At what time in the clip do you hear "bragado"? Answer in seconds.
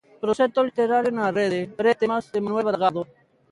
2.69-3.01